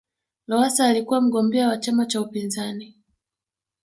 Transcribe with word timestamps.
lowasa 0.47 0.85
alikuwa 0.85 1.21
mgombea 1.21 1.67
wa 1.67 1.77
chama 1.77 2.05
cha 2.05 2.21
upinzani 2.21 2.95